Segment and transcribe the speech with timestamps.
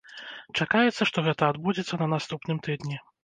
[0.63, 2.97] Чакаецца, што гэта адбудзецца на наступным тыдні.